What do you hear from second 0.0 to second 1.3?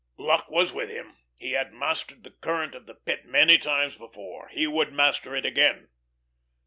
Luck was with him;